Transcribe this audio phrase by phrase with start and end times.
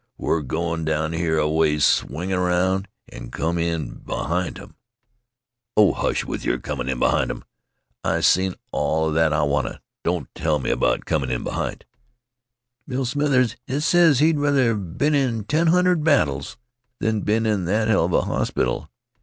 [0.17, 4.75] We're goin' down here aways, swing aroun', an' come in behint 'em."
[5.77, 7.43] "Oh, hush, with your comin' in behint 'em.
[8.03, 9.79] I've seen all 'a that I wanta.
[10.03, 11.85] Don't tell me about comin' in behint"
[12.87, 16.57] "Bill Smithers, he ses he'd rather been in ten hundred battles
[16.97, 18.89] than been in that heluva hospital.